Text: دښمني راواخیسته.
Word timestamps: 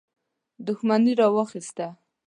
دښمني 0.65 1.13
راواخیسته. 1.19 1.87